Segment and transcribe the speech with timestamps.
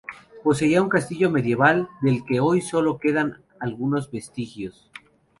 [0.43, 4.89] Poseía un castillo medieval, del que hoy sólo quedan algunos vestigios.